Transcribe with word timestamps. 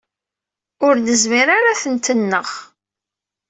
Ur 0.85 0.95
nezmir 0.97 1.47
ara 1.57 1.67
ad 1.73 1.79
tent-nneɣ. 1.81 2.47